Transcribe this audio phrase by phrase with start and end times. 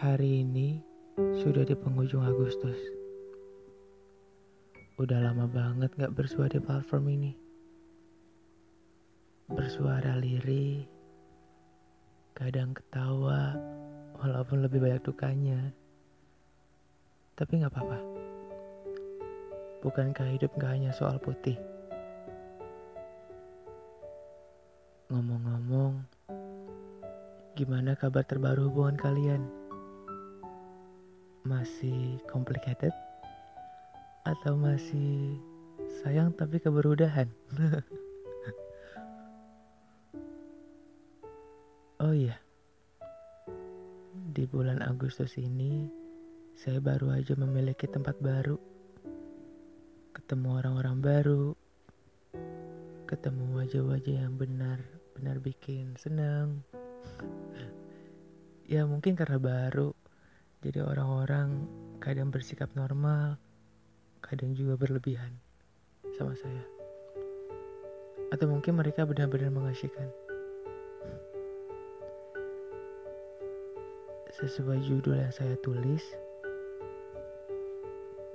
[0.00, 0.80] Hari ini
[1.44, 2.80] sudah di penghujung Agustus.
[4.96, 7.36] Udah lama banget gak bersuara di platform ini.
[9.52, 10.88] Bersuara lirih,
[12.32, 13.52] kadang ketawa,
[14.24, 15.68] walaupun lebih banyak dukanya.
[17.36, 18.00] Tapi gak apa-apa.
[19.84, 21.60] Bukankah hidup gak hanya soal putih?
[25.12, 26.08] Ngomong-ngomong,
[27.52, 29.59] gimana kabar terbaru hubungan kalian?
[31.40, 32.92] Masih complicated?
[34.28, 35.40] Atau masih
[36.04, 37.28] sayang tapi keberudahan?
[42.04, 42.36] oh iya,
[44.30, 45.88] di bulan Agustus ini
[46.56, 48.60] saya baru aja memiliki tempat baru,
[50.12, 51.56] ketemu orang-orang baru,
[53.04, 56.60] ketemu wajah-wajah yang benar-benar bikin senang.
[58.72, 59.96] ya mungkin karena baru,
[60.60, 61.64] jadi orang-orang
[62.04, 63.40] kadang bersikap normal,
[64.20, 65.32] kadang juga berlebihan
[66.12, 66.64] sama saya.
[68.28, 70.12] Atau mungkin mereka benar-benar mengasihkan.
[74.36, 76.04] Sesuai judul yang saya tulis,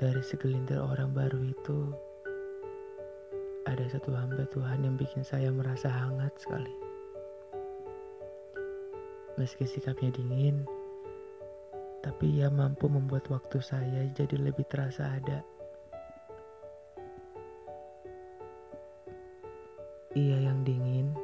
[0.00, 1.92] dari segelintir orang baru itu,
[3.68, 6.72] ada satu hamba Tuhan yang bikin saya merasa hangat sekali.
[9.36, 10.64] Meski sikapnya dingin,
[12.04, 15.40] tapi ia mampu membuat waktu saya jadi lebih terasa ada.
[20.12, 21.16] Ia yang dingin,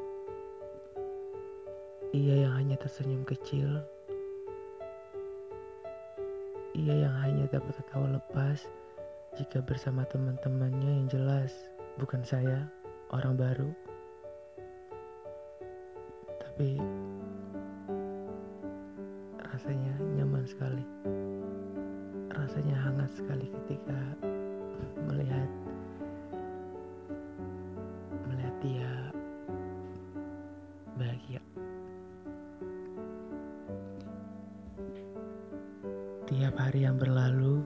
[2.17, 3.85] ia yang hanya tersenyum kecil,
[6.73, 8.65] ia yang hanya dapat tertawa lepas
[9.37, 11.53] jika bersama teman-temannya yang jelas
[12.01, 12.65] bukan saya,
[13.13, 13.71] orang baru.
[16.41, 16.81] Tapi
[19.51, 20.85] rasanya nyaman sekali.
[22.31, 23.99] Rasanya hangat sekali ketika
[25.09, 25.51] melihat
[28.29, 28.93] melihat dia
[30.97, 31.41] bahagia.
[36.31, 37.61] Tiap hari yang berlalu,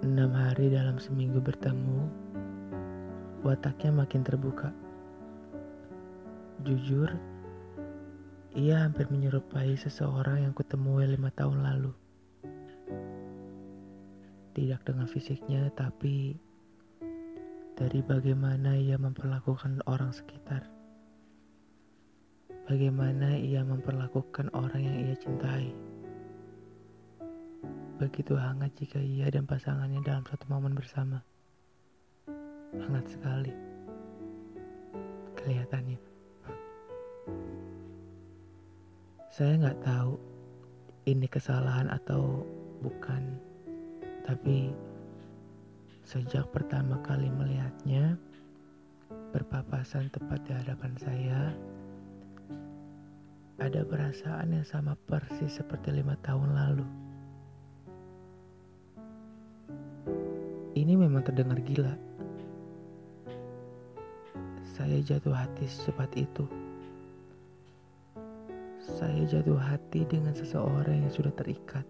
[0.00, 2.08] enam hari dalam seminggu bertemu,
[3.44, 4.72] wataknya makin terbuka.
[6.64, 7.08] Jujur,
[8.58, 11.92] ia hampir menyerupai seseorang yang kutemui lima tahun lalu.
[14.50, 16.34] Tidak dengan fisiknya, tapi
[17.78, 20.66] dari bagaimana ia memperlakukan orang sekitar.
[22.66, 25.70] Bagaimana ia memperlakukan orang yang ia cintai.
[28.02, 31.22] Begitu hangat jika ia dan pasangannya dalam satu momen bersama.
[32.74, 33.54] Hangat sekali.
[35.38, 35.89] Kelihatannya.
[39.30, 40.18] Saya nggak tahu
[41.06, 42.42] ini kesalahan atau
[42.82, 43.38] bukan,
[44.26, 44.74] tapi
[46.02, 48.18] sejak pertama kali melihatnya
[49.30, 51.54] berpapasan tepat di hadapan saya,
[53.62, 56.86] ada perasaan yang sama persis seperti lima tahun lalu.
[60.74, 61.94] Ini memang terdengar gila.
[64.74, 66.50] Saya jatuh hati secepat itu
[69.00, 71.88] saya jatuh hati dengan seseorang yang sudah terikat.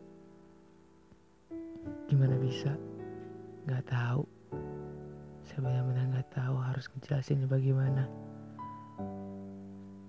[2.06, 2.70] Gimana bisa?
[3.66, 4.22] Gak tahu.
[5.42, 8.06] Saya benar-benar gak tahu harus ngejelasinnya bagaimana.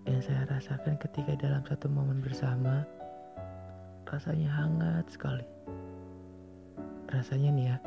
[0.06, 2.85] Yang saya rasakan ketika dalam satu momen bersama,
[4.06, 5.45] rasanya hangat sekali.
[7.09, 7.78] Rasanya nih ya,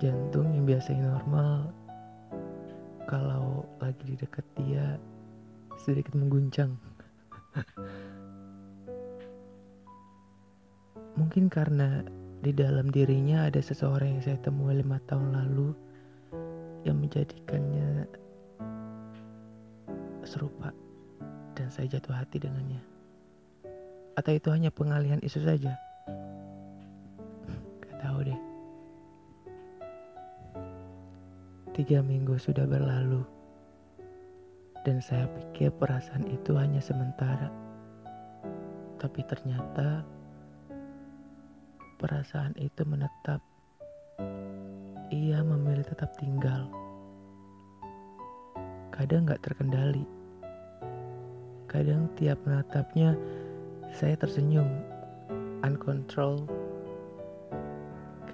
[0.00, 1.68] jantung yang biasanya normal,
[3.04, 4.96] kalau lagi di dekat dia
[5.76, 6.95] sedikit mengguncang.
[11.16, 12.04] Mungkin karena
[12.44, 15.72] di dalam dirinya ada seseorang yang saya temui lima tahun lalu
[16.84, 18.04] yang menjadikannya
[20.22, 20.70] serupa
[21.56, 22.84] dan saya jatuh hati dengannya.
[24.16, 25.72] Atau itu hanya pengalihan isu saja?
[27.80, 28.40] Gak tahu deh.
[31.76, 33.35] Tiga minggu sudah berlalu
[34.86, 37.50] dan saya pikir perasaan itu hanya sementara.
[39.02, 40.06] Tapi ternyata
[41.98, 43.42] perasaan itu menetap.
[45.10, 46.70] Ia memilih tetap tinggal.
[48.94, 50.06] Kadang gak terkendali.
[51.66, 53.18] Kadang tiap menatapnya
[53.90, 54.70] saya tersenyum.
[55.66, 56.46] Uncontrol.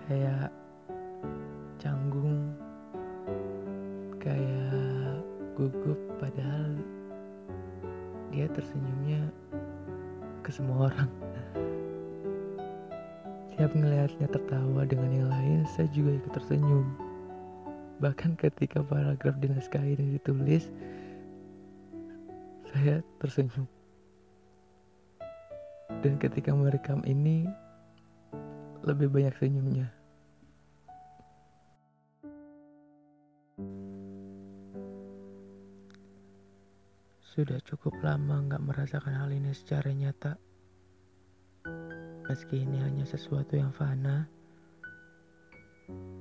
[0.04, 0.52] Kayak
[1.80, 2.52] canggung.
[4.20, 4.71] Kayak
[5.56, 6.76] gugup padahal
[8.32, 9.28] dia tersenyumnya
[10.40, 11.10] ke semua orang
[13.52, 16.88] Setiap melihatnya tertawa dengan yang lain, saya juga ikut tersenyum.
[18.00, 20.72] Bahkan ketika paragraf di naskah ini ditulis,
[22.72, 23.68] saya tersenyum.
[26.00, 27.46] Dan ketika merekam ini,
[28.82, 29.92] lebih banyak senyumnya.
[37.32, 40.36] Sudah cukup lama nggak merasakan hal ini secara nyata.
[42.28, 44.28] Meski ini hanya sesuatu yang fana,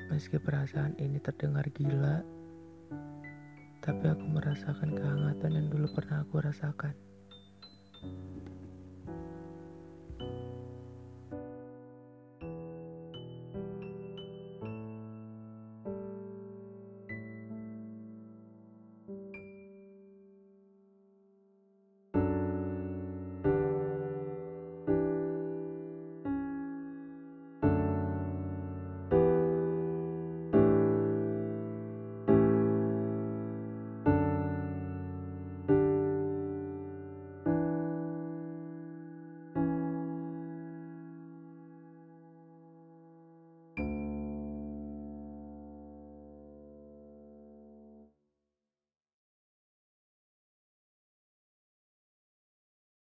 [0.07, 2.23] meski perasaan ini terdengar gila,
[3.83, 6.95] tapi aku merasakan kehangatan yang dulu pernah aku rasakan.